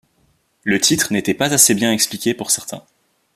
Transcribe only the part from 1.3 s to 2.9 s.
pas assez bien expliqué pour certain.